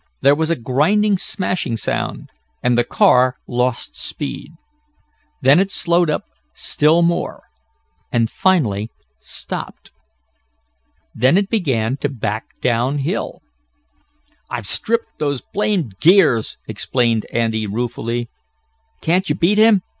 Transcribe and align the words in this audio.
There 0.21 0.33
was 0.33 0.49
a 0.49 0.55
grinding, 0.55 1.19
smashing 1.19 1.77
sound, 1.77 2.31
and 2.63 2.75
the 2.75 2.83
car 2.83 3.35
lost 3.47 3.95
speed. 3.95 4.51
Then 5.43 5.59
it 5.59 5.69
slowed 5.69 6.09
up 6.09 6.23
still 6.55 7.03
more, 7.03 7.43
and 8.11 8.27
finally 8.27 8.89
stopped. 9.19 9.91
Then 11.13 11.37
it 11.37 11.51
began 11.51 11.97
to 11.97 12.09
back 12.09 12.45
down 12.61 12.97
hill. 12.97 13.43
"I've 14.49 14.65
stripped 14.65 15.19
those 15.19 15.43
blamed 15.43 15.99
gears!" 15.99 16.57
exclaimed 16.67 17.27
Andy 17.31 17.67
ruefully. 17.67 18.27
"Can't 19.01 19.29
you 19.29 19.35
beat 19.35 19.59
him?" 19.59 19.83